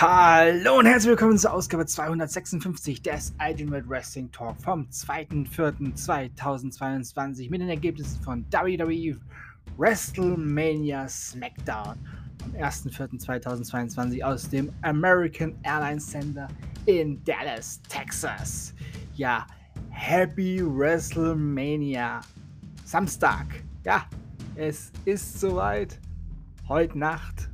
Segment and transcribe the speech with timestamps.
[0.00, 7.68] Hallo und herzlich willkommen zur Ausgabe 256 des Ultimate Wrestling Talk vom 2.4.2022 mit den
[7.68, 9.20] Ergebnissen von WWE
[9.76, 11.98] WrestleMania SmackDown
[12.42, 16.48] am 1.4.2022 aus dem American Airlines Center
[16.86, 18.72] in Dallas, Texas.
[19.16, 19.46] Ja,
[19.90, 22.22] Happy WrestleMania
[22.86, 23.44] Samstag.
[23.84, 24.06] Ja,
[24.54, 26.00] es ist soweit.
[26.66, 27.49] Heute Nacht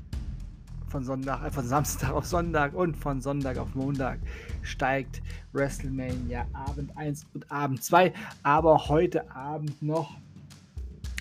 [0.89, 4.19] von Sonntag, äh, von Samstag auf Sonntag und von Sonntag auf Montag
[4.63, 5.23] steigt
[5.53, 8.13] WrestleMania Abend 1 und Abend 2,
[8.43, 10.17] aber heute Abend noch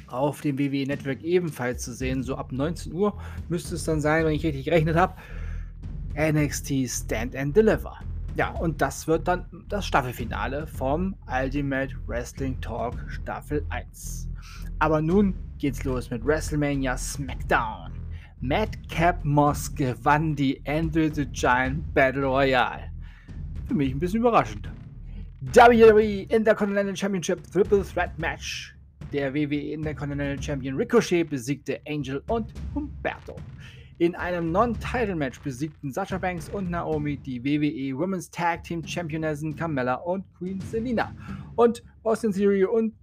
[0.08, 2.24] auf dem WWE Network ebenfalls zu sehen.
[2.24, 3.18] So ab 19 Uhr
[3.50, 5.16] müsste es dann sein, wenn ich richtig gerechnet habe.
[6.16, 8.00] NXT Stand and Deliver.
[8.36, 14.28] Ja, und das wird dann das Staffelfinale vom Ultimate Wrestling Talk Staffel 1.
[14.80, 17.95] Aber nun geht's los mit WrestleMania SmackDown.
[18.48, 22.92] Madcap Moss gewann die Andrew the Giant Battle Royale.
[23.68, 24.70] Für mich ein bisschen überraschend.
[25.42, 28.76] WWE Intercontinental Championship Triple Threat Match.
[29.12, 33.36] Der WWE Intercontinental Champion Ricochet besiegte Angel und Humberto.
[33.98, 39.96] In einem Non-Title-Match besiegten Sasha Banks und Naomi die WWE Women's Tag Team Championessen Carmella
[39.96, 41.16] und Queen Selina.
[41.56, 42.94] Und Austin Theory und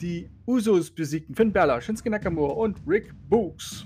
[0.00, 3.84] die Usos besiegten Finn Balor, Shinsuke Nakamura und Rick Books.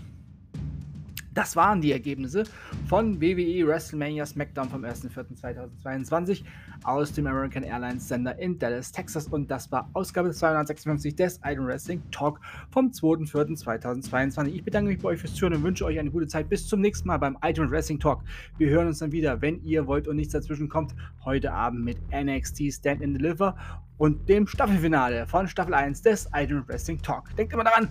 [1.37, 2.45] Das waren die Ergebnisse
[2.89, 6.43] von WWE WrestleMania SmackDown vom 1.4.2022
[6.83, 9.29] aus dem American Airlines Sender in Dallas, Texas.
[9.29, 14.47] Und das war Ausgabe 256 des Iron Wrestling Talk vom 2.4.2022.
[14.47, 16.49] Ich bedanke mich bei euch fürs Zuhören und wünsche euch eine gute Zeit.
[16.49, 18.23] Bis zum nächsten Mal beim Iron Wrestling Talk.
[18.57, 20.95] Wir hören uns dann wieder, wenn ihr wollt und nichts dazwischen kommt,
[21.27, 23.55] heute Abend mit NXT Stand and Deliver
[23.99, 27.37] und dem Staffelfinale von Staffel 1 des Iron Wrestling Talk.
[27.37, 27.91] Denkt immer daran,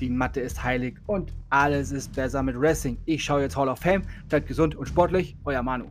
[0.00, 2.98] die Matte ist heilig und alles ist besser mit Wrestling.
[3.06, 4.02] Ich schaue jetzt Hall of Fame.
[4.28, 5.36] Bleibt gesund und sportlich.
[5.44, 5.90] Euer Manu.